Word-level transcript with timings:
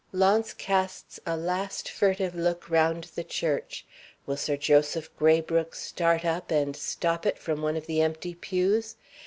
Launce 0.13 0.51
casts 0.55 1.19
a 1.27 1.37
last 1.37 1.87
furtive 1.87 2.33
look 2.33 2.67
round 2.71 3.03
the 3.13 3.23
church. 3.23 3.85
Will 4.25 4.35
Sir 4.35 4.57
Joseph 4.57 5.15
Graybrooke 5.15 5.75
start 5.75 6.25
up 6.25 6.49
and 6.49 6.75
stop 6.75 7.23
it 7.27 7.37
from 7.37 7.61
one 7.61 7.77
of 7.77 7.85
the 7.85 8.01
empty 8.01 8.33
pews? 8.33 8.95